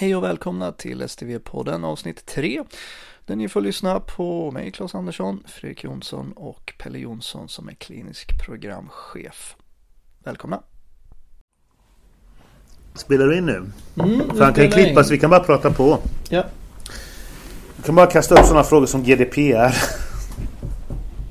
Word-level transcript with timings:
Hej 0.00 0.16
och 0.16 0.24
välkomna 0.24 0.72
till 0.72 1.02
STV-podden 1.02 1.84
avsnitt 1.84 2.26
3 2.26 2.62
där 3.26 3.36
ni 3.36 3.48
får 3.48 3.60
lyssna 3.60 4.00
på 4.00 4.50
mig, 4.50 4.70
Claes 4.70 4.94
Andersson, 4.94 5.42
Fredrik 5.46 5.84
Jonsson 5.84 6.32
och 6.32 6.74
Pelle 6.78 6.98
Jonsson 6.98 7.48
som 7.48 7.68
är 7.68 7.72
klinisk 7.72 8.44
programchef. 8.46 9.56
Välkomna! 10.24 10.62
Spelar 12.94 13.26
du 13.26 13.38
in 13.38 13.46
nu? 13.46 13.64
Mm, 14.02 14.30
För 14.36 14.44
han 14.44 14.54
kan 14.54 14.64
ju 14.64 14.70
klippa 14.70 15.04
så 15.04 15.12
vi 15.12 15.18
kan 15.18 15.30
bara 15.30 15.44
prata 15.44 15.70
på. 15.70 15.98
Ja. 16.28 16.44
Vi 17.76 17.82
kan 17.82 17.94
bara 17.94 18.06
kasta 18.06 18.34
upp 18.34 18.46
sådana 18.46 18.64
frågor 18.64 18.86
som 18.86 19.02
GDPR. 19.02 19.74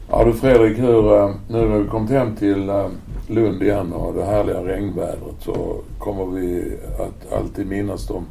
Ja 0.10 0.24
du 0.26 0.34
Fredrik, 0.34 0.78
hur, 0.78 1.14
eh, 1.16 1.36
nu 1.50 1.68
när 1.68 1.78
vi 1.78 1.88
kommit 1.88 2.12
hem 2.12 2.36
till 2.36 2.70
eh, 2.70 2.88
Lund 3.28 3.64
igen 3.64 3.94
och 3.94 4.14
det 4.14 4.26
härliga 4.26 4.64
regnvädret 4.64 5.36
så 5.40 5.82
kommer 6.00 6.26
vi 6.26 6.78
att 7.00 7.34
alltid 7.34 7.68
minnas 7.68 8.08
de 8.08 8.26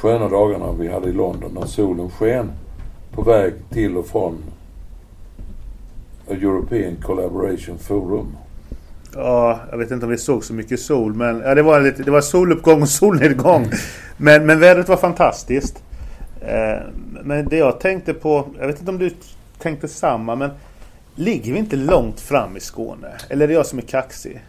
sköna 0.00 0.28
dagarna 0.28 0.72
vi 0.72 0.88
hade 0.88 1.08
i 1.08 1.12
London 1.12 1.54
när 1.54 1.66
solen 1.66 2.10
sken 2.10 2.52
på 3.12 3.22
väg 3.22 3.54
till 3.70 3.96
och 3.96 4.06
från 4.06 4.38
European 6.28 6.96
Collaboration 7.02 7.78
Forum. 7.78 8.26
Ja, 9.14 9.60
jag 9.70 9.78
vet 9.78 9.90
inte 9.90 10.06
om 10.06 10.10
vi 10.10 10.18
såg 10.18 10.44
så 10.44 10.54
mycket 10.54 10.80
sol 10.80 11.14
men 11.14 11.40
ja, 11.40 11.54
det, 11.54 11.62
var 11.62 11.80
lite, 11.80 12.02
det 12.02 12.10
var 12.10 12.20
soluppgång 12.20 12.82
och 12.82 12.88
solnedgång. 12.88 13.66
Men, 14.16 14.46
men 14.46 14.60
vädret 14.60 14.88
var 14.88 14.96
fantastiskt. 14.96 15.82
Eh, 16.40 16.78
men 17.22 17.48
det 17.48 17.56
jag 17.56 17.80
tänkte 17.80 18.14
på, 18.14 18.46
jag 18.58 18.66
vet 18.66 18.78
inte 18.78 18.90
om 18.90 18.98
du 18.98 19.10
tänkte 19.58 19.88
samma 19.88 20.34
men 20.34 20.50
ligger 21.14 21.52
vi 21.52 21.58
inte 21.58 21.76
långt 21.76 22.20
fram 22.20 22.56
i 22.56 22.60
Skåne? 22.60 23.08
Eller 23.28 23.44
är 23.44 23.48
det 23.48 23.54
jag 23.54 23.66
som 23.66 23.78
är 23.78 23.82
kaxig? 23.82 24.40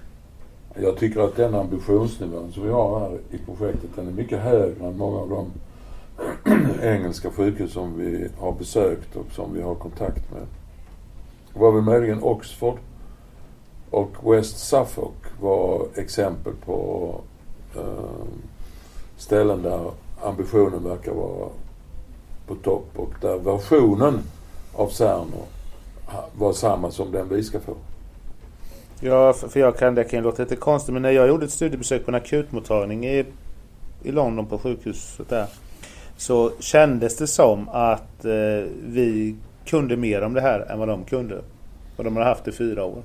Jag 0.76 0.98
tycker 0.98 1.20
att 1.20 1.36
den 1.36 1.56
ambitionsnivån 1.56 2.52
som 2.52 2.64
vi 2.64 2.70
har 2.70 3.00
här 3.00 3.20
i 3.32 3.38
projektet 3.38 3.90
den 3.96 4.08
är 4.08 4.12
mycket 4.12 4.40
högre 4.40 4.88
än 4.88 4.98
många 4.98 5.20
av 5.20 5.30
de 5.30 5.52
engelska 6.82 7.32
sjukhus 7.32 7.74
som 7.74 7.98
vi 7.98 8.28
har 8.40 8.52
besökt 8.52 9.16
och 9.16 9.32
som 9.32 9.54
vi 9.54 9.62
har 9.62 9.76
kontakt 9.76 10.32
med. 10.32 10.41
Det 11.54 11.60
var 11.60 11.72
väl 11.72 11.82
möjligen 11.82 12.24
Oxford 12.24 12.78
och 13.90 14.34
West 14.34 14.58
Suffolk 14.58 15.41
var 15.41 15.88
exempel 15.96 16.54
på 16.66 17.16
eh, 17.76 18.26
ställen 19.18 19.62
där 19.62 19.91
ambitionen 20.24 20.84
verkar 20.84 21.12
vara 21.12 21.50
på 22.48 22.56
topp 22.56 22.90
och 22.96 23.13
där 23.22 23.38
versionen 23.38 24.20
av 24.74 24.88
Cerner 24.88 25.46
var 26.38 26.54
samma 26.54 26.91
som 26.91 27.12
den 27.12 27.30
vi 27.30 27.44
ska 27.44 27.60
få. 27.60 27.76
Ja, 29.04 29.34
för 29.34 29.60
jag 29.60 29.77
kan, 29.77 29.96
det 29.96 30.04
kan 30.04 30.20
ju 30.20 30.24
låta 30.24 30.44
lite 30.44 30.55
konstigt 30.55 30.94
men 30.94 31.02
när 31.02 31.12
jag 31.12 31.27
gjorde 31.27 31.46
ett 31.46 31.52
studiebesök 31.52 32.05
på 32.05 32.12
en 32.12 32.16
akutmottagning 32.16 33.05
i, 33.05 33.26
i 34.04 34.12
London 34.12 34.46
på 34.46 34.57
sjukhuset 34.57 35.30
där. 35.30 35.48
Så 36.18 36.52
kändes 36.60 37.18
det 37.18 37.27
som 37.27 37.70
att 37.70 38.26
eh, 38.26 38.70
vi 38.84 39.35
kunde 39.66 39.98
mer 39.98 40.22
om 40.22 40.34
det 40.34 40.41
här 40.41 40.60
än 40.60 40.79
vad 40.79 40.88
de 40.88 41.04
kunde. 41.04 41.41
Och 41.96 42.04
de 42.04 42.16
har 42.16 42.24
haft 42.24 42.46
det 42.46 42.52
i 42.52 42.54
fyra 42.54 42.85
år. 42.85 43.04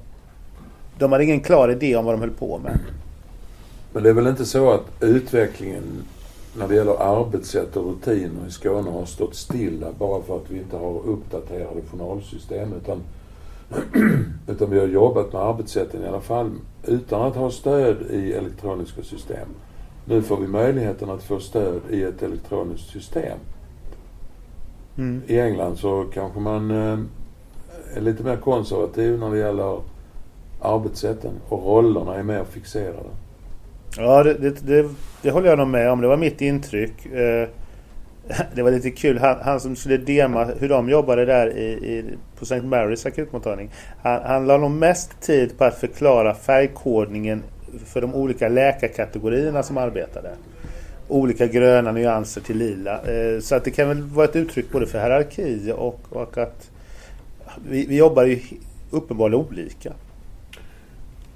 De 0.99 1.13
hade 1.13 1.25
ingen 1.25 1.41
klar 1.41 1.69
idé 1.69 1.97
om 1.97 2.05
vad 2.05 2.15
de 2.15 2.21
höll 2.21 2.31
på 2.31 2.59
med. 2.59 2.79
Men 3.93 4.03
det 4.03 4.09
är 4.09 4.15
väl 4.15 4.27
inte 4.27 4.45
så 4.45 4.71
att 4.71 4.87
utvecklingen 5.01 6.05
när 6.59 6.69
det 6.69 6.75
gäller 6.75 7.03
arbetssätt 7.03 7.77
och 7.77 7.87
rutiner 7.87 8.47
i 8.49 8.51
Skåne 8.51 8.91
har 8.91 9.05
stått 9.05 9.35
stilla 9.35 9.87
bara 9.99 10.23
för 10.23 10.37
att 10.37 10.51
vi 10.51 10.59
inte 10.59 10.77
har 10.77 11.07
uppdaterade 11.07 11.81
journalsystem 11.91 12.73
utan, 12.73 13.03
utan 14.49 14.71
vi 14.71 14.79
har 14.79 14.87
jobbat 14.87 15.33
med 15.33 15.43
arbetssätten 15.43 16.03
i 16.05 16.09
alla 16.09 16.21
fall 16.21 16.51
utan 16.87 17.23
att 17.23 17.37
ha 17.37 17.51
stöd 17.51 17.97
i 18.11 18.33
elektroniska 18.33 19.03
system. 19.03 19.49
Nu 20.05 20.23
får 20.23 20.37
vi 20.37 20.47
möjligheten 20.47 21.11
att 21.11 21.23
få 21.23 21.41
stöd 21.41 21.81
i 21.91 22.03
ett 22.03 22.23
elektroniskt 22.23 22.91
system. 22.91 23.39
Mm. 24.99 25.23
I 25.27 25.41
England 25.41 25.77
så 25.77 26.05
kanske 26.15 26.41
man 26.41 26.71
eh, 26.71 26.99
är 27.95 28.01
lite 28.01 28.23
mer 28.23 28.37
konservativ 28.37 29.19
när 29.19 29.31
det 29.31 29.39
gäller 29.39 29.81
arbetssätten 30.61 31.33
och 31.49 31.67
rollerna 31.67 32.15
är 32.15 32.23
mer 32.23 32.45
fixerade. 32.45 33.09
Ja, 33.97 34.23
det, 34.23 34.35
det, 34.35 34.67
det, 34.67 34.89
det 35.23 35.31
håller 35.31 35.49
jag 35.49 35.59
nog 35.59 35.69
med 35.69 35.91
om. 35.91 36.01
Det 36.01 36.09
var 36.09 36.17
mitt 36.17 36.41
intryck. 36.41 37.07
Eh, 37.07 37.49
det 38.55 38.63
var 38.63 38.71
lite 38.71 38.91
kul. 38.91 39.19
Han, 39.19 39.37
han 39.43 39.61
som 39.61 39.77
skulle 39.77 39.97
dema 39.97 40.45
hur 40.45 40.69
de 40.69 40.89
jobbade 40.89 41.25
där 41.25 41.57
i, 41.57 41.65
i, 41.65 42.05
på 42.39 42.45
St. 42.45 42.63
Marys 42.63 43.07
akutmottagning. 43.07 43.71
Han, 44.03 44.23
han 44.23 44.47
la 44.47 44.59
nog 44.59 44.71
mest 44.71 45.21
tid 45.21 45.59
på 45.59 45.65
att 45.65 45.75
förklara 45.75 46.35
färgkodningen 46.35 47.43
för 47.87 48.01
de 48.01 48.15
olika 48.15 48.49
läkarkategorierna 48.49 49.63
som 49.63 49.79
arbetade. 49.79 50.31
Olika 51.09 51.47
gröna 51.47 51.93
nyanser 51.93 52.41
till 52.41 52.59
lila. 52.59 53.01
Eh, 53.03 53.41
så 53.41 53.55
att 53.55 53.65
det 53.65 53.71
kan 53.71 53.89
väl 53.89 54.03
vara 54.03 54.25
ett 54.25 54.37
uttryck 54.37 54.73
både 54.73 54.87
för 54.87 54.99
hierarki 54.99 55.73
och, 55.77 56.01
och 56.09 56.39
att 56.39 56.71
vi, 57.69 57.87
vi 57.87 57.97
jobbar 57.97 58.25
ju 58.25 58.41
uppenbarligen 58.91 59.47
olika. 59.47 59.93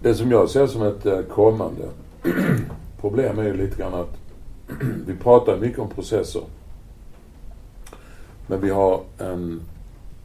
Det 0.03 0.15
som 0.15 0.31
jag 0.31 0.51
ser 0.51 0.67
som 0.67 0.83
ett 0.83 1.07
eh, 1.07 1.21
kommande 1.21 1.83
problem 3.01 3.39
är 3.39 3.43
ju 3.43 3.57
lite 3.57 3.77
grann 3.77 3.95
att 3.95 4.19
vi 5.07 5.17
pratar 5.17 5.57
mycket 5.57 5.78
om 5.78 5.89
processer. 5.89 6.43
Men 8.50 8.61
vi 8.61 8.71
har 8.71 9.00
en 9.19 9.62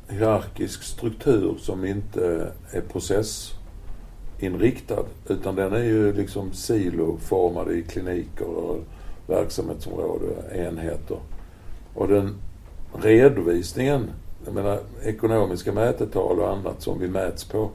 hierarkisk 0.08 0.84
struktur 0.84 1.56
som 1.60 1.86
inte 1.86 2.52
är 2.72 2.82
processinriktad. 2.82 5.04
Utan 5.28 5.56
den 5.56 5.74
är 5.74 5.84
ju 5.84 6.14
liksom 6.14 6.54
siloformad 6.54 7.72
i 7.72 7.84
kliniker 7.84 8.46
och 8.46 8.80
verksamhetsområde, 9.28 10.26
enheter. 10.52 11.18
Och 11.94 12.08
den 12.08 12.36
redovisningen, 12.94 14.12
jag 14.46 14.54
menar 14.54 14.80
ekonomiska 15.04 15.74
mätetal 15.74 16.40
och 16.40 16.50
annat 16.50 16.82
som 16.82 17.00
vi 17.00 17.08
mäts 17.08 17.44
på 17.44 17.70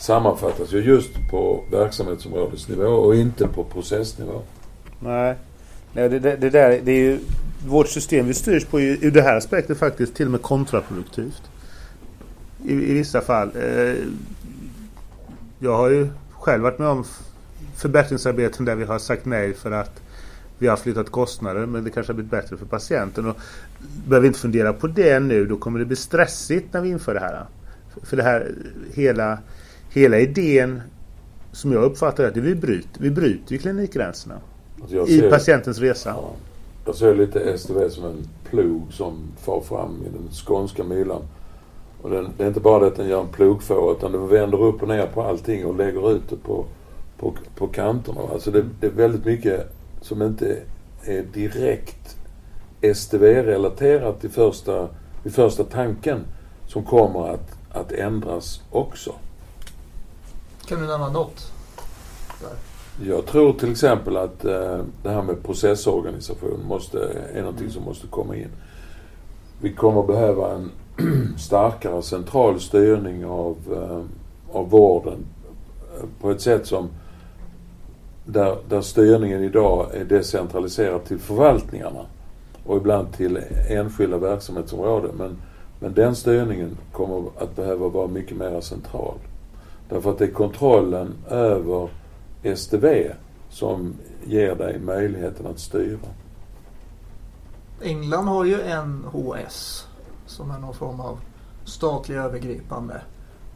sammanfattas 0.00 0.72
ju 0.72 0.78
just 0.78 1.12
på 1.30 1.64
verksamhetsområdesnivå 1.70 2.86
och 2.86 3.14
inte 3.14 3.48
på 3.48 3.64
processnivå. 3.64 4.40
Nej, 5.00 5.34
Nej 5.94 6.08
det, 6.08 6.18
det, 6.18 6.36
det, 6.36 6.50
där, 6.50 6.80
det 6.84 6.92
är 6.92 7.00
ju 7.00 7.18
vårt 7.66 7.88
system 7.88 8.26
vi 8.26 8.34
styrs 8.34 8.64
på 8.64 8.80
ur 8.80 9.10
det 9.10 9.22
här 9.22 9.36
aspektet 9.36 9.78
faktiskt 9.78 10.14
till 10.14 10.26
och 10.26 10.32
med 10.32 10.42
kontraproduktivt. 10.42 11.42
I, 12.64 12.72
i 12.72 12.94
vissa 12.94 13.20
fall. 13.20 13.50
Eh, 13.56 13.94
jag 15.58 15.76
har 15.76 15.90
ju 15.90 16.08
själv 16.32 16.62
varit 16.62 16.78
med 16.78 16.88
om 16.88 17.04
förbättringsarbeten 17.76 18.64
där 18.64 18.74
vi 18.74 18.84
har 18.84 18.98
sagt 18.98 19.24
nej 19.24 19.54
för 19.54 19.70
att 19.70 20.02
vi 20.58 20.66
har 20.66 20.76
flyttat 20.76 21.10
kostnader 21.10 21.66
men 21.66 21.84
det 21.84 21.90
kanske 21.90 22.12
har 22.12 22.14
blivit 22.14 22.30
bättre 22.30 22.56
för 22.56 22.66
patienten. 22.66 23.26
Och 23.26 23.36
behöver 24.06 24.22
vi 24.22 24.26
inte 24.26 24.40
fundera 24.40 24.72
på 24.72 24.86
det 24.86 25.20
nu 25.20 25.46
då 25.46 25.56
kommer 25.56 25.78
det 25.78 25.84
bli 25.84 25.96
stressigt 25.96 26.72
när 26.72 26.80
vi 26.80 26.88
inför 26.88 27.14
det 27.14 27.20
här. 27.20 27.46
För 28.02 28.16
det 28.16 28.22
här 28.22 28.52
hela, 28.94 29.38
hela 29.90 30.18
idén 30.18 30.82
som 31.52 31.72
jag 31.72 31.84
uppfattar 31.84 32.30
det, 32.30 32.40
vi 32.40 32.54
bryter, 32.54 33.00
vi 33.00 33.10
bryter 33.10 33.52
ju 33.52 33.58
klinikgränserna. 33.58 34.40
Alltså 34.92 35.12
I 35.12 35.18
ser- 35.20 35.30
patientens 35.30 35.78
resa. 35.78 36.10
Ja, 36.16 36.30
jag 36.86 36.94
ser 36.94 37.14
lite 37.14 37.58
STV 37.58 37.90
som 37.90 38.04
en 38.04 38.28
plog 38.50 38.82
som 38.92 39.18
far 39.40 39.60
fram 39.60 40.02
i 40.06 40.08
den 40.08 40.28
skånska 40.32 40.84
myllan. 40.84 41.22
Och 42.02 42.10
den, 42.10 42.28
det 42.36 42.44
är 42.44 42.48
inte 42.48 42.60
bara 42.60 42.80
det 42.80 42.86
att 42.86 42.96
den 42.96 43.08
gör 43.08 43.20
en 43.20 43.28
plogfår 43.28 43.92
utan 43.92 44.12
den 44.12 44.28
vänder 44.28 44.62
upp 44.62 44.82
och 44.82 44.88
ner 44.88 45.06
på 45.06 45.22
allting 45.22 45.66
och 45.66 45.76
lägger 45.76 46.12
ut 46.12 46.22
det 46.30 46.36
på, 46.36 46.64
på, 47.18 47.34
på 47.56 47.66
kanterna. 47.68 48.20
Alltså 48.32 48.50
det, 48.50 48.64
det 48.80 48.86
är 48.86 48.90
väldigt 48.90 49.24
mycket 49.24 49.72
som 50.00 50.22
inte 50.22 50.56
är 51.04 51.22
direkt 51.22 52.16
STV-relaterat 52.94 54.24
i 54.24 54.28
första, 54.28 54.88
i 55.24 55.30
första 55.30 55.64
tanken 55.64 56.24
som 56.66 56.84
kommer 56.84 57.28
att, 57.28 57.50
att 57.72 57.92
ändras 57.92 58.60
också. 58.70 59.14
Kan 60.66 60.80
du 60.80 60.86
nämna 60.86 61.08
något? 61.08 61.50
Jag 63.02 63.26
tror 63.26 63.52
till 63.52 63.70
exempel 63.70 64.16
att 64.16 64.44
eh, 64.44 64.78
det 65.02 65.10
här 65.10 65.22
med 65.22 65.42
processorganisation 65.42 66.64
måste, 66.68 66.98
är 67.34 67.40
någonting 67.40 67.70
som 67.70 67.82
måste 67.82 68.06
komma 68.06 68.36
in. 68.36 68.48
Vi 69.60 69.72
kommer 69.72 70.02
behöva 70.02 70.54
en 70.54 70.70
starkare 71.38 72.02
central 72.02 72.60
styrning 72.60 73.24
av, 73.24 73.56
eh, 73.72 74.56
av 74.56 74.70
vården 74.70 75.18
eh, 75.96 76.04
på 76.20 76.30
ett 76.30 76.40
sätt 76.40 76.66
som 76.66 76.88
där, 78.24 78.56
där 78.68 78.80
styrningen 78.80 79.44
idag 79.44 79.94
är 79.94 80.04
decentraliserad 80.04 81.04
till 81.04 81.18
förvaltningarna 81.18 82.06
och 82.66 82.76
ibland 82.76 83.12
till 83.12 83.40
enskilda 83.68 84.18
verksamhetsområden. 84.18 85.10
Men, 85.18 85.36
men 85.80 85.94
den 85.94 86.14
styrningen 86.16 86.76
kommer 86.92 87.22
att 87.38 87.56
behöva 87.56 87.88
vara 87.88 88.06
mycket 88.06 88.36
mer 88.36 88.60
central. 88.60 89.14
Därför 89.88 90.10
att 90.10 90.18
det 90.18 90.24
är 90.24 90.30
kontrollen 90.32 91.14
över 91.30 91.88
STV 92.44 93.12
som 93.50 93.94
ger 94.24 94.54
dig 94.54 94.78
möjligheten 94.78 95.46
att 95.46 95.58
styra. 95.58 95.98
England 97.82 98.28
har 98.28 98.44
ju 98.44 98.56
NHS 98.84 99.86
som 100.26 100.50
är 100.50 100.58
någon 100.58 100.74
form 100.74 101.00
av 101.00 101.18
statlig 101.64 102.16
övergripande. 102.16 103.00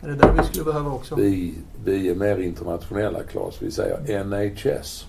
Är 0.03 0.09
det 0.09 0.15
där 0.15 0.33
vi 0.33 0.45
skulle 0.45 0.65
behöva 0.65 0.91
också? 0.91 1.15
Vi, 1.15 1.55
vi 1.85 2.11
är 2.11 2.15
mer 2.15 2.39
internationella, 2.39 3.23
Claes. 3.23 3.63
Vi 3.63 3.71
säger 3.71 4.25
NHS. 4.25 5.07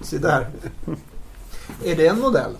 Se 0.00 0.18
där. 0.18 0.48
Är 1.84 1.96
det 1.96 2.06
en 2.06 2.20
modell? 2.20 2.52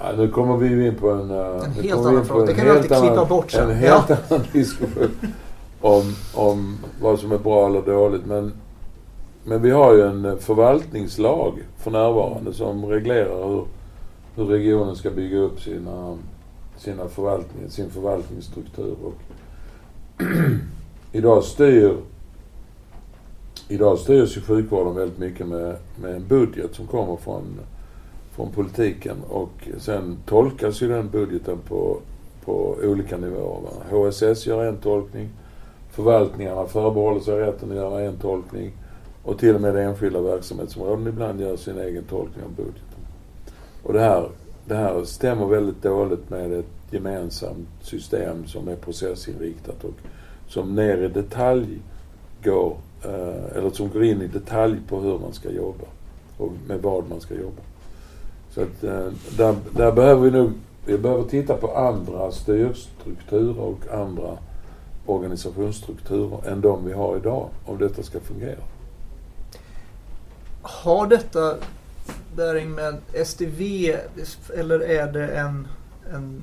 Ja, 0.00 0.12
nu 0.16 0.28
kommer 0.28 0.56
vi 0.56 0.86
in 0.86 0.94
på 0.94 1.10
en... 1.10 1.30
Uh, 1.30 1.64
en 1.64 1.72
helt 1.72 2.06
annan 2.06 2.26
fråga. 2.26 2.46
Det 2.46 2.54
kan 2.54 2.64
vi 2.64 2.70
alltid 2.70 2.90
klippa 2.90 3.24
bort 3.24 3.50
sen. 3.50 3.70
En 3.70 3.76
helt 3.76 4.08
ja. 4.08 4.16
annan 4.28 4.46
diskussion 4.52 5.10
om, 5.80 6.14
om 6.34 6.78
vad 7.00 7.18
som 7.18 7.32
är 7.32 7.38
bra 7.38 7.66
eller 7.66 7.82
dåligt. 7.82 8.26
Men, 8.26 8.52
men 9.44 9.62
vi 9.62 9.70
har 9.70 9.94
ju 9.94 10.02
en 10.02 10.24
eh, 10.24 10.36
förvaltningslag 10.36 11.52
för 11.78 11.90
närvarande 11.90 12.52
som 12.52 12.86
reglerar 12.86 13.48
hur, 13.48 13.64
hur 14.36 14.44
regionen 14.44 14.96
ska 14.96 15.10
bygga 15.10 15.38
upp 15.38 15.60
sina, 15.60 16.18
sina 16.76 17.08
förvaltning, 17.08 17.70
sin 17.70 17.90
förvaltningsstruktur. 17.90 18.94
Och 19.04 19.14
idag 21.12 21.44
styr 21.44 21.96
Idag 23.68 23.98
styrs 23.98 24.36
ju 24.36 24.40
sjukvården 24.40 24.94
väldigt 24.94 25.18
mycket 25.18 25.46
med, 25.46 25.76
med 26.00 26.14
en 26.14 26.26
budget 26.28 26.74
som 26.74 26.86
kommer 26.86 27.16
från 27.16 27.44
från 28.36 28.52
politiken 28.52 29.16
och 29.28 29.68
sen 29.78 30.16
tolkas 30.26 30.82
ju 30.82 30.88
den 30.88 31.10
budgeten 31.10 31.58
på, 31.68 31.98
på 32.44 32.76
olika 32.82 33.16
nivåer. 33.16 33.70
HSS 33.90 34.46
gör 34.46 34.64
en 34.64 34.76
tolkning, 34.76 35.28
förvaltningarna 35.90 36.66
förbehåller 36.66 37.20
sig 37.20 37.40
rätten 37.40 37.70
att 37.70 37.76
göra 37.76 38.00
en 38.00 38.16
tolkning 38.16 38.72
och 39.22 39.38
till 39.38 39.54
och 39.54 39.60
med 39.60 39.76
enskilda 39.76 40.20
verksamhetsområden 40.20 41.06
ibland 41.06 41.40
gör 41.40 41.56
sin 41.56 41.78
egen 41.78 42.04
tolkning 42.04 42.44
av 42.44 42.50
budgeten. 42.50 43.00
Och 43.82 43.92
det 43.92 44.00
här, 44.00 44.28
det 44.64 44.74
här 44.74 45.04
stämmer 45.04 45.46
väldigt 45.46 45.82
dåligt 45.82 46.30
med 46.30 46.52
ett 46.52 46.66
gemensamt 46.90 47.68
system 47.80 48.46
som 48.46 48.68
är 48.68 48.76
processinriktat 48.76 49.84
och 49.84 49.94
som 50.48 50.74
ner 50.74 50.96
i 50.96 51.08
detalj 51.08 51.78
går, 52.44 52.76
eh, 53.04 53.56
eller 53.56 53.70
som 53.70 53.88
går 53.88 54.04
in 54.04 54.22
i 54.22 54.26
detalj 54.26 54.76
på 54.88 55.00
hur 55.00 55.18
man 55.18 55.32
ska 55.32 55.50
jobba 55.50 55.86
och 56.38 56.52
med 56.68 56.82
vad 56.82 57.08
man 57.08 57.20
ska 57.20 57.34
jobba. 57.34 57.62
Så 58.50 58.60
att 58.60 58.84
eh, 58.84 59.12
där, 59.36 59.54
där 59.70 59.92
behöver 59.92 60.22
vi 60.22 60.30
nog, 60.30 60.50
vi 60.86 60.98
behöver 60.98 61.24
titta 61.24 61.54
på 61.54 61.76
andra 61.76 62.30
styrstrukturer 62.30 63.60
och 63.60 63.92
andra 63.92 64.38
organisationsstrukturer 65.06 66.48
än 66.48 66.60
de 66.60 66.84
vi 66.84 66.92
har 66.92 67.16
idag 67.16 67.48
om 67.64 67.78
detta 67.78 68.02
ska 68.02 68.20
fungera. 68.20 68.58
Har 70.62 71.06
detta 71.06 71.56
bäring 72.36 72.70
med 72.70 72.96
SDV 73.26 73.94
eller 74.54 74.80
är 74.80 75.12
det 75.12 75.26
en, 75.28 75.68
en 76.12 76.42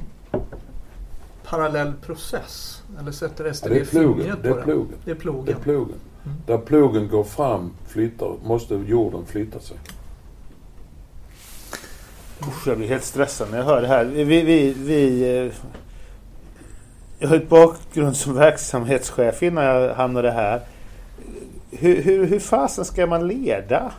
parallell 1.44 1.94
process? 2.02 2.84
Eller 3.00 3.12
sätter 3.12 3.54
SDV 3.54 3.74
ja, 3.74 3.76
det 3.76 3.80
är 3.80 3.86
plogen. 3.86 4.38
Det 4.42 4.50
är 4.50 4.62
plogen. 4.64 4.96
Det 5.06 5.12
är 5.12 5.16
plogen. 5.16 5.46
Det 5.46 5.52
är 5.52 5.56
plogen. 5.56 5.96
Mm. 6.26 6.38
Där 6.46 6.58
plogen 6.58 7.08
går 7.08 7.24
fram 7.24 7.72
flyttar, 7.88 8.36
måste 8.44 8.76
jorden 8.76 9.26
flytta 9.26 9.60
sig. 9.60 9.78
Usch, 12.48 12.68
jag 12.68 12.78
blir 12.78 12.88
helt 12.88 13.04
stressad 13.04 13.52
när 13.52 13.58
jag 13.58 13.66
hör 13.66 13.82
det 13.82 13.88
här. 13.88 14.06
Vi, 14.06 14.24
vi, 14.24 14.74
vi, 14.74 15.38
eh, 15.38 15.54
jag 17.24 17.30
har 17.30 17.36
ett 17.36 17.50
bakgrund 17.50 18.18
som 18.18 18.34
verksamhetschef 18.34 19.44
innan 19.44 19.64
jag 19.64 19.94
hamnade 19.94 20.32
här. 20.32 20.62
Hur, 21.72 22.02
hur, 22.02 22.26
hur 22.26 22.40
fasen 22.40 22.86
ska 22.86 23.08
man 23.08 23.28
leda? 23.28 23.92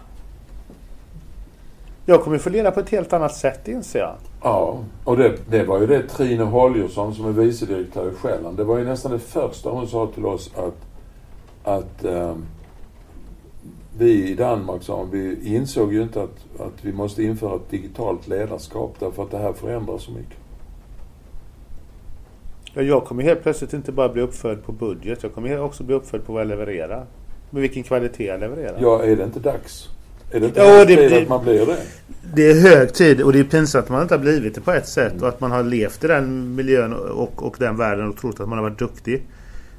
Jag 2.06 2.22
kommer 2.22 2.38
få 2.38 2.50
leda 2.50 2.70
på 2.70 2.80
ett 2.80 2.90
helt 2.90 3.12
annat 3.12 3.34
sätt 3.34 3.68
inser 3.68 3.98
jag. 3.98 4.14
Ja, 4.42 4.78
och 5.04 5.16
det, 5.16 5.34
det 5.50 5.64
var 5.64 5.80
ju 5.80 5.86
det 5.86 6.08
Trine 6.08 6.44
Holgersson 6.44 7.14
som 7.14 7.26
är 7.26 7.32
vicedirektör 7.32 8.10
i 8.10 8.14
Själland. 8.14 8.56
Det 8.56 8.64
var 8.64 8.78
ju 8.78 8.84
nästan 8.84 9.12
det 9.12 9.18
första 9.18 9.70
hon 9.70 9.88
sa 9.88 10.06
till 10.06 10.26
oss 10.26 10.50
att, 10.56 10.76
att 11.64 12.04
um, 12.04 12.46
vi 13.98 14.30
i 14.30 14.34
Danmark 14.34 14.82
sa 14.82 15.02
vi 15.02 15.54
insåg 15.56 15.92
ju 15.92 16.02
inte 16.02 16.22
att, 16.22 16.60
att 16.60 16.84
vi 16.84 16.92
måste 16.92 17.22
införa 17.22 17.56
ett 17.56 17.70
digitalt 17.70 18.28
ledarskap 18.28 18.96
därför 18.98 19.22
att 19.22 19.30
det 19.30 19.38
här 19.38 19.52
förändrar 19.52 19.98
så 19.98 20.10
mycket. 20.10 20.38
Ja, 22.74 22.82
jag 22.82 23.04
kommer 23.04 23.22
helt 23.22 23.42
plötsligt 23.42 23.72
inte 23.72 23.92
bara 23.92 24.08
bli 24.08 24.22
uppföljd 24.22 24.64
på 24.64 24.72
budget. 24.72 25.22
Jag 25.22 25.34
kommer 25.34 25.60
också 25.60 25.84
bli 25.84 25.94
uppföljd 25.94 26.26
på 26.26 26.32
vad 26.32 26.40
jag 26.40 26.48
levererar. 26.48 27.06
Med 27.50 27.62
vilken 27.62 27.82
kvalitet 27.82 28.24
jag 28.24 28.40
levererar. 28.40 28.78
Ja, 28.80 29.02
är 29.02 29.16
det 29.16 29.24
inte 29.24 29.40
dags? 29.40 29.88
Är 30.30 30.40
det 30.40 30.46
inte 30.46 30.60
ja, 30.60 30.66
hög 30.66 30.88
tid 30.88 31.12
att 31.12 31.28
man 31.28 31.44
blir 31.44 31.66
det? 31.66 31.76
Det 32.34 32.50
är 32.50 32.60
hög 32.60 32.94
tid 32.94 33.20
och 33.20 33.32
det 33.32 33.38
är 33.38 33.44
pinsamt 33.44 33.84
att 33.84 33.90
man 33.90 34.02
inte 34.02 34.14
har 34.14 34.20
blivit 34.20 34.54
det 34.54 34.60
på 34.60 34.72
ett 34.72 34.88
sätt. 34.88 35.12
Mm. 35.12 35.22
Och 35.22 35.28
att 35.28 35.40
man 35.40 35.50
har 35.50 35.62
levt 35.62 36.04
i 36.04 36.06
den 36.06 36.54
miljön 36.54 36.92
och, 36.92 37.42
och 37.42 37.56
den 37.58 37.76
världen 37.76 38.08
och 38.08 38.16
trott 38.16 38.40
att 38.40 38.48
man 38.48 38.58
har 38.58 38.62
varit 38.62 38.78
duktig. 38.78 39.22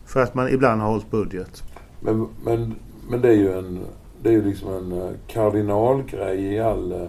För 0.05 0.23
att 0.23 0.33
man 0.33 0.49
ibland 0.49 0.81
har 0.81 0.89
hållit 0.89 1.11
budget. 1.11 1.63
Men, 1.99 2.27
men, 2.43 2.75
men 3.09 3.21
det 3.21 3.27
är 3.27 3.33
ju 3.33 3.57
en 3.57 3.79
det 4.25 4.29
är 4.29 4.33
ju 4.33 4.45
liksom 4.45 4.73
en 4.73 4.91
eh, 4.91 5.09
kardinalgrej 5.27 6.53
i 6.53 6.59
all 6.59 6.91
eh, 6.91 7.07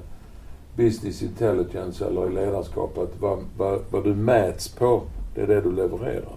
business 0.76 1.22
intelligence 1.22 2.06
eller 2.06 2.26
i 2.26 2.34
ledarskap 2.34 2.98
att 2.98 3.20
vad, 3.20 3.38
vad, 3.56 3.80
vad 3.90 4.04
du 4.04 4.14
mäts 4.14 4.68
på, 4.68 5.02
det 5.36 5.42
är 5.42 5.46
det 5.46 5.60
du 5.60 5.72
levererar. 5.72 6.32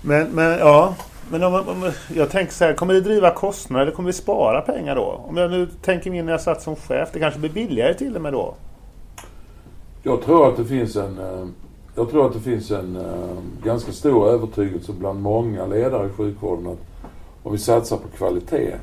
Men, 0.00 0.30
men 0.30 0.58
ja, 0.58 0.94
men 1.30 1.42
om, 1.42 1.54
om, 1.54 1.92
jag 2.14 2.30
tänker 2.30 2.52
så 2.52 2.64
här, 2.64 2.74
kommer 2.74 2.94
det 2.94 3.00
driva 3.00 3.30
kostnader 3.30 3.82
eller 3.82 3.92
kommer 3.92 4.06
vi 4.06 4.12
spara 4.12 4.60
pengar 4.60 4.96
då? 4.96 5.24
Om 5.28 5.36
jag 5.36 5.50
nu 5.50 5.68
tänker 5.82 6.10
mig 6.10 6.22
när 6.22 6.32
jag 6.32 6.40
satt 6.40 6.62
som 6.62 6.76
chef, 6.76 7.08
det 7.12 7.18
kanske 7.18 7.40
blir 7.40 7.50
billigare 7.50 7.94
till 7.94 8.16
och 8.16 8.22
med 8.22 8.32
då? 8.32 8.54
Jag 10.02 10.22
tror 10.22 10.48
att 10.48 10.56
det 10.56 10.64
finns 10.64 10.96
en 10.96 11.18
eh, 11.18 11.46
jag 11.94 12.10
tror 12.10 12.26
att 12.26 12.32
det 12.32 12.40
finns 12.40 12.70
en 12.70 12.98
ganska 13.64 13.92
stor 13.92 14.28
övertygelse 14.28 14.92
bland 14.92 15.20
många 15.20 15.66
ledare 15.66 16.06
i 16.06 16.12
sjukvården 16.12 16.66
att 16.66 16.78
om 17.42 17.52
vi 17.52 17.58
satsar 17.58 17.96
på 17.96 18.08
kvalitet 18.08 18.74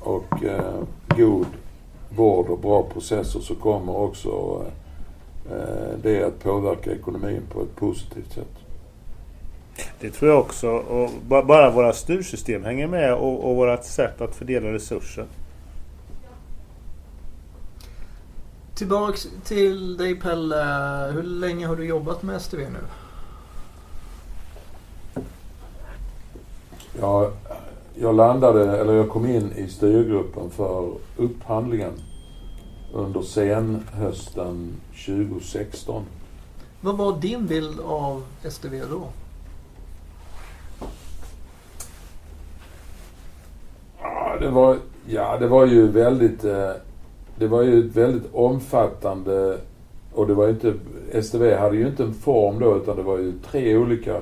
och 0.00 0.44
eh, 0.44 0.82
god 1.16 1.46
vård 2.16 2.48
och 2.48 2.58
bra 2.58 2.82
processer 2.82 3.40
så 3.40 3.54
kommer 3.54 3.96
också 3.96 4.62
det 6.04 6.24
att 6.24 6.42
påverka 6.42 6.92
ekonomin 6.92 7.42
på 7.52 7.62
ett 7.62 7.76
positivt 7.76 8.32
sätt. 8.32 8.48
Det 10.00 10.10
tror 10.10 10.30
jag 10.30 10.40
också. 10.40 10.70
Och 10.70 11.10
bara 11.28 11.70
våra 11.70 11.92
styrsystem 11.92 12.64
hänger 12.64 12.86
med 12.86 13.14
och, 13.14 13.50
och 13.50 13.56
vårt 13.56 13.84
sätt 13.84 14.20
att 14.20 14.34
fördela 14.34 14.72
resurser. 14.72 15.26
Tillbaks 18.74 19.28
till 19.44 19.96
dig 19.96 20.20
Pelle. 20.20 21.10
Hur 21.12 21.22
länge 21.22 21.66
har 21.66 21.76
du 21.76 21.84
jobbat 21.84 22.22
med 22.22 22.42
STV 22.42 22.62
nu? 22.68 22.78
Ja, 27.00 27.30
jag 27.94 28.14
landade, 28.14 28.78
eller 28.78 28.92
jag 28.92 29.08
kom 29.08 29.26
in 29.26 29.52
i 29.52 29.68
styrgruppen 29.68 30.50
för 30.50 30.92
upphandlingen 31.16 31.92
under 32.94 33.22
senhösten 33.22 34.72
2016. 35.06 36.02
Vad 36.80 36.96
var 36.96 37.16
din 37.20 37.46
bild 37.46 37.80
av 37.80 38.22
STV 38.42 38.80
då? 38.90 39.02
Ja, 44.00 44.36
det 44.40 44.50
var, 44.50 44.76
ja, 45.06 45.36
det 45.38 45.46
var 45.46 45.66
ju 45.66 45.88
väldigt... 45.88 46.44
Eh, 46.44 46.70
det 47.38 47.46
var 47.46 47.62
ju 47.62 47.88
ett 47.88 47.96
väldigt 47.96 48.34
omfattande... 48.34 49.58
Och 50.12 50.26
det 50.26 50.34
var 50.34 50.48
inte... 50.48 50.74
STV 51.22 51.56
hade 51.56 51.76
ju 51.76 51.86
inte 51.86 52.02
en 52.02 52.14
form 52.14 52.58
då 52.58 52.76
utan 52.76 52.96
det 52.96 53.02
var 53.02 53.18
ju 53.18 53.32
tre 53.50 53.76
olika 53.76 54.12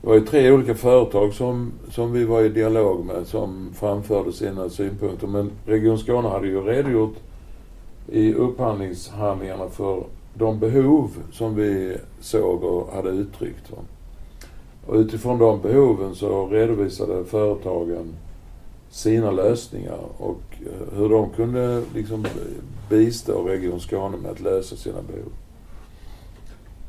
det 0.00 0.08
var 0.08 0.14
ju 0.14 0.20
tre 0.20 0.52
olika 0.52 0.74
företag 0.74 1.34
som, 1.34 1.72
som 1.90 2.12
vi 2.12 2.24
var 2.24 2.42
i 2.42 2.48
dialog 2.48 3.04
med 3.04 3.26
som 3.26 3.70
framförde 3.74 4.32
sina 4.32 4.68
synpunkter. 4.68 5.26
Men 5.26 5.50
Region 5.66 5.98
Skåne 5.98 6.28
hade 6.28 6.46
ju 6.46 6.60
redogjort 6.60 7.16
i 8.08 8.34
upphandlingshandlingarna 8.34 9.68
för 9.68 10.04
de 10.34 10.58
behov 10.58 11.10
som 11.32 11.54
vi 11.54 11.96
såg 12.20 12.64
och 12.64 12.92
hade 12.92 13.10
uttryckt. 13.10 13.72
Och 14.86 14.94
utifrån 14.94 15.38
de 15.38 15.60
behoven 15.60 16.14
så 16.14 16.46
redovisade 16.46 17.24
företagen 17.24 18.14
sina 18.90 19.30
lösningar 19.30 19.98
och 20.18 20.42
eh, 20.60 20.98
hur 20.98 21.08
de 21.08 21.30
kunde 21.30 21.82
liksom 21.94 22.26
bistå 22.90 23.42
Region 23.42 23.80
Skåne 23.80 24.16
med 24.16 24.30
att 24.30 24.40
lösa 24.40 24.76
sina 24.76 25.02
behov. 25.02 25.32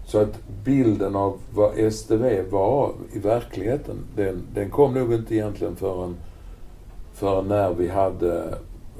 Så 0.05 0.19
att 0.19 0.39
bilden 0.63 1.15
av 1.15 1.37
vad 1.53 1.93
STV 1.93 2.41
var 2.49 2.93
i 3.13 3.19
verkligheten, 3.19 3.95
den, 4.15 4.41
den 4.53 4.69
kom 4.69 4.93
nog 4.93 5.13
inte 5.13 5.35
egentligen 5.35 5.75
förrän, 5.75 6.15
förrän 7.13 7.47
när 7.47 7.73
vi 7.73 7.87
hade 7.87 8.57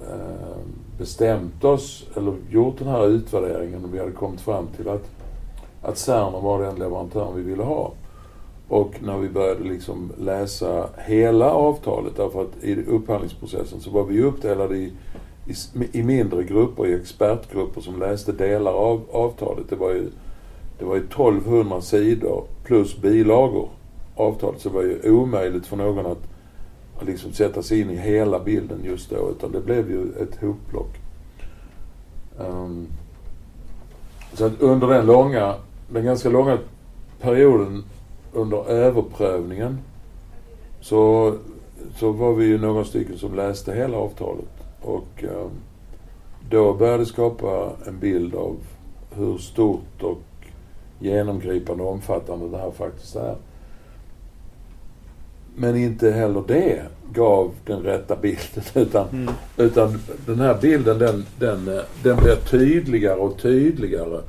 eh, 0.10 0.58
bestämt 0.98 1.64
oss, 1.64 2.06
eller 2.16 2.34
gjort 2.50 2.78
den 2.80 2.88
här 2.88 3.08
utvärderingen 3.08 3.86
och 3.86 3.94
vi 3.94 4.00
hade 4.00 4.12
kommit 4.12 4.42
fram 4.42 4.68
till 4.68 4.90
att, 4.90 5.10
att 5.82 5.98
Cerner 5.98 6.42
var 6.42 6.62
den 6.64 6.76
leverantören 6.76 7.36
vi 7.36 7.42
ville 7.42 7.64
ha. 7.64 7.92
Och 8.68 8.94
när 9.04 9.18
vi 9.18 9.30
började 9.30 9.64
liksom 9.64 10.12
läsa 10.18 10.90
hela 10.98 11.52
avtalet, 11.52 12.14
därför 12.18 12.42
att 12.42 12.64
i 12.64 12.86
upphandlingsprocessen 12.86 13.80
så 13.80 13.90
var 13.90 14.04
vi 14.04 14.24
uppdelade 14.24 14.78
i, 14.78 14.94
i, 15.48 16.00
i 16.00 16.04
mindre 16.04 16.44
grupper, 16.44 16.88
i 16.88 16.94
expertgrupper 16.94 17.82
som 17.82 18.00
läste 18.00 18.32
delar 18.32 18.74
av 18.74 19.02
avtalet. 19.12 19.70
Det 19.70 19.76
var 19.76 19.92
ju 19.92 20.10
det 20.80 20.86
var 20.86 20.96
ju 20.96 21.02
1200 21.02 21.82
sidor 21.82 22.44
plus 22.64 22.98
bilagor 22.98 23.70
avtalet. 24.16 24.62
Så 24.62 24.70
det 24.70 24.76
var 24.76 24.84
ju 24.84 25.12
omöjligt 25.12 25.66
för 25.66 25.78
någon 25.78 26.06
att, 26.06 26.12
att 26.12 26.28
liksom 27.02 27.34
sätta 27.34 27.62
sig 27.62 27.82
in 27.82 27.90
i 27.90 27.96
hela 27.96 28.40
bilden 28.40 28.80
just 28.84 29.10
då. 29.10 29.32
Utan 29.32 29.52
det 29.52 29.62
blev 29.62 29.92
ju 29.92 30.12
ett 30.24 30.42
hopplock. 30.42 30.96
Um, 32.38 32.88
så 34.34 34.46
att 34.46 34.62
under 34.62 34.88
den 34.88 35.06
långa, 35.06 35.56
den 35.90 36.06
ganska 36.06 36.30
långa 36.30 36.58
perioden 37.22 37.84
under 38.34 38.70
överprövningen 38.70 39.80
så, 40.82 41.34
så 41.96 42.12
var 42.12 42.34
vi 42.34 42.46
ju 42.46 42.58
några 42.58 42.84
stycken 42.84 43.18
som 43.18 43.36
läste 43.36 43.74
hela 43.74 43.98
avtalet. 43.98 44.50
Och 44.82 45.24
um, 45.24 45.52
då 46.50 46.74
började 46.74 46.98
det 46.98 47.06
skapa 47.06 47.72
en 47.88 48.00
bild 48.00 48.36
av 48.36 48.56
hur 49.16 49.38
stort 49.38 50.04
och 50.04 50.22
genomgripande 51.00 51.84
och 51.84 51.92
omfattande 51.92 52.50
det 52.50 52.58
här 52.58 52.72
faktiskt 52.72 53.16
är. 53.16 53.36
Men 55.60 55.76
inte 55.76 56.12
heller 56.12 56.44
det 56.48 56.82
gav 57.14 57.52
den 57.66 57.82
rätta 57.82 58.16
bilden. 58.16 58.64
Utan, 58.74 59.10
mm. 59.10 59.34
utan 59.58 60.00
den 60.26 60.40
här 60.40 60.58
bilden 60.62 61.00
den, 61.00 61.26
den, 61.40 61.66
den 62.04 62.18
blir 62.18 62.36
tydligare 62.36 63.20
och 63.20 63.38
tydligare 63.38 64.22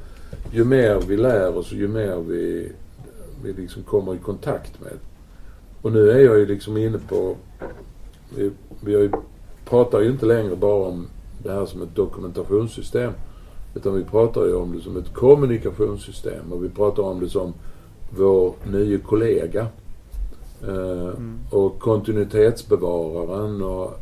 ju 0.52 0.64
mer 0.64 1.00
vi 1.06 1.16
lär 1.16 1.56
oss 1.56 1.72
och 1.72 1.78
ju 1.78 1.88
mer 1.88 2.16
vi, 2.16 2.72
vi 3.42 3.52
liksom 3.52 3.82
kommer 3.82 4.14
i 4.14 4.18
kontakt 4.18 4.80
med. 4.80 4.92
Och 5.82 5.92
nu 5.92 6.10
är 6.10 6.18
jag 6.18 6.38
ju 6.38 6.46
liksom 6.46 6.76
inne 6.76 6.98
på... 7.08 7.36
Vi, 8.36 8.50
vi 8.80 8.92
ju, 8.92 9.10
pratar 9.64 10.00
ju 10.00 10.10
inte 10.10 10.26
längre 10.26 10.56
bara 10.56 10.88
om 10.88 11.06
det 11.42 11.52
här 11.52 11.66
som 11.66 11.82
ett 11.82 11.94
dokumentationssystem. 11.94 13.12
Utan 13.74 13.94
vi 13.94 14.04
pratar 14.04 14.44
ju 14.44 14.54
om 14.54 14.76
det 14.76 14.82
som 14.82 14.96
ett 14.96 15.14
kommunikationssystem 15.14 16.52
och 16.52 16.64
vi 16.64 16.68
pratar 16.68 17.02
om 17.02 17.20
det 17.20 17.28
som 17.28 17.54
vår 18.16 18.54
nya 18.70 18.98
kollega. 18.98 19.66
Eh, 20.62 21.08
mm. 21.08 21.38
Och 21.50 21.78
kontinuitetsbevararen 21.78 23.62
och 23.62 24.00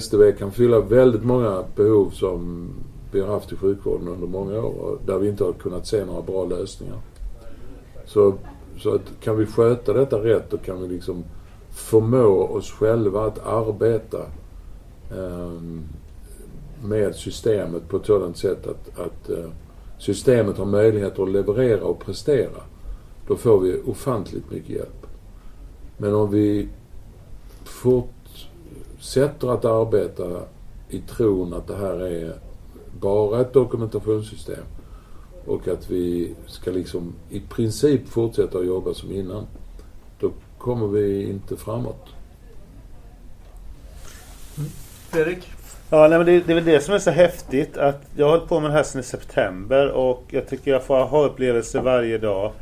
STV 0.00 0.32
kan 0.32 0.52
fylla 0.52 0.80
väldigt 0.80 1.24
många 1.24 1.64
behov 1.76 2.10
som 2.10 2.68
vi 3.12 3.20
har 3.20 3.28
haft 3.28 3.52
i 3.52 3.56
sjukvården 3.56 4.08
under 4.08 4.26
många 4.26 4.58
år 4.58 4.80
och 4.80 4.98
där 5.06 5.18
vi 5.18 5.28
inte 5.28 5.44
har 5.44 5.52
kunnat 5.52 5.86
se 5.86 6.04
några 6.04 6.22
bra 6.22 6.44
lösningar. 6.44 6.98
Så, 8.06 8.34
så 8.78 8.94
att 8.94 9.20
kan 9.20 9.36
vi 9.36 9.46
sköta 9.46 9.92
detta 9.92 10.16
rätt 10.16 10.50
då 10.50 10.56
kan 10.56 10.82
vi 10.82 10.88
liksom 10.88 11.24
förmå 11.70 12.48
oss 12.48 12.70
själva 12.70 13.26
att 13.26 13.46
arbeta 13.46 14.18
um, 15.16 15.82
med 16.82 17.14
systemet 17.14 17.88
på 17.88 17.96
ett 17.96 18.06
sådant 18.06 18.36
sätt 18.36 18.66
att, 18.66 18.98
att 18.98 19.30
uh, 19.30 19.50
systemet 19.98 20.58
har 20.58 20.64
möjlighet 20.64 21.18
att 21.18 21.30
leverera 21.30 21.84
och 21.84 22.04
prestera. 22.04 22.60
Då 23.26 23.36
får 23.36 23.60
vi 23.60 23.80
ofantligt 23.86 24.50
mycket 24.50 24.70
hjälp. 24.70 25.06
Men 25.96 26.14
om 26.14 26.30
vi 26.30 26.68
fortsätter 27.64 29.48
att 29.48 29.64
arbeta 29.64 30.40
i 30.88 30.98
tron 31.00 31.54
att 31.54 31.66
det 31.66 31.76
här 31.76 32.00
är 32.00 32.34
bara 33.00 33.40
ett 33.40 33.52
dokumentationssystem 33.52 34.64
och 35.46 35.68
att 35.68 35.90
vi 35.90 36.34
ska 36.46 36.70
liksom 36.70 37.14
i 37.30 37.40
princip 37.40 38.08
fortsätta 38.08 38.58
att 38.58 38.66
jobba 38.66 38.94
som 38.94 39.12
innan. 39.12 39.46
Då 40.20 40.30
kommer 40.58 40.86
vi 40.86 41.30
inte 41.30 41.56
framåt. 41.56 42.08
Mm. 44.58 44.70
Fredrik? 45.10 45.50
Ja, 45.90 46.08
nej, 46.08 46.18
men 46.18 46.26
det, 46.26 46.40
det, 46.40 46.52
är 46.52 46.54
väl 46.54 46.64
det 46.64 46.80
som 46.80 46.94
är 46.94 46.98
så 46.98 47.10
häftigt 47.10 47.76
att 47.76 48.02
jag 48.16 48.26
har 48.26 48.30
hållit 48.30 48.48
på 48.48 48.60
med 48.60 48.70
det 48.70 48.74
här 48.74 48.82
sedan 48.82 49.00
i 49.00 49.04
september 49.04 49.90
och 49.90 50.22
jag 50.28 50.48
tycker 50.48 50.70
jag 50.70 50.84
får 50.84 51.04
ha 51.04 51.24
upplevelser 51.24 51.82
varje 51.82 52.18
dag. 52.18 52.52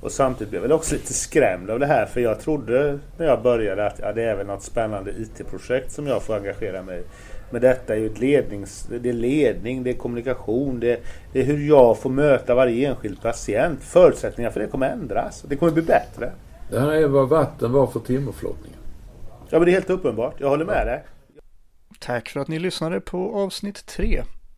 Och 0.00 0.12
samtidigt 0.12 0.50
blev 0.50 0.62
jag 0.62 0.68
väl 0.68 0.76
också 0.76 0.94
lite 0.94 1.14
skrämd 1.14 1.70
av 1.70 1.78
det 1.78 1.86
här 1.86 2.06
för 2.06 2.20
jag 2.20 2.40
trodde 2.40 2.98
när 3.16 3.26
jag 3.26 3.42
började 3.42 3.86
att 3.86 3.98
ja, 3.98 4.12
det 4.12 4.22
är 4.22 4.36
väl 4.36 4.46
något 4.46 4.62
spännande 4.62 5.10
IT-projekt 5.10 5.92
som 5.92 6.06
jag 6.06 6.22
får 6.22 6.36
engagera 6.36 6.82
mig 6.82 7.00
i. 7.00 7.02
Men 7.50 7.60
detta 7.60 7.94
är 7.94 7.98
ju 7.98 8.06
ett 8.06 8.18
lednings, 8.18 8.88
det 9.02 9.08
är 9.08 9.12
ledning, 9.12 9.82
det 9.82 9.90
är 9.90 9.94
kommunikation, 9.94 10.80
det 10.80 10.92
är, 10.92 10.98
det 11.32 11.40
är 11.40 11.44
hur 11.44 11.68
jag 11.68 11.98
får 11.98 12.10
möta 12.10 12.54
varje 12.54 12.88
enskild 12.88 13.22
patient. 13.22 13.82
Förutsättningarna 13.82 14.52
för 14.52 14.60
det 14.60 14.66
kommer 14.66 14.90
ändras. 14.90 15.44
Det 15.48 15.56
kommer 15.56 15.72
bli 15.72 15.82
bättre. 15.82 16.32
Det 16.70 16.80
här 16.80 16.92
är 16.92 17.06
vad 17.06 17.28
vatten 17.28 17.72
var 17.72 17.86
för 17.86 18.00
timmerflottningen. 18.00 18.78
Ja 19.48 19.58
men 19.58 19.64
det 19.64 19.70
är 19.70 19.72
helt 19.72 19.90
uppenbart. 19.90 20.34
Jag 20.38 20.48
håller 20.48 20.64
med 20.64 20.86
dig. 20.86 21.04
Tack 21.98 22.28
för 22.28 22.40
att 22.40 22.48
ni 22.48 22.58
lyssnade 22.58 23.00
på 23.00 23.34
avsnitt 23.34 23.86
3 23.86 24.22